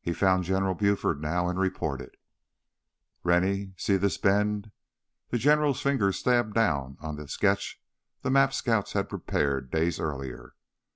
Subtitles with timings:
[0.00, 2.16] He found General Buford now and reported.
[3.22, 4.72] "Rennie, see this bend...."
[5.30, 7.80] The General's finger stabbed down on the sketch
[8.24, 10.54] map the scouts had prepared days earlier.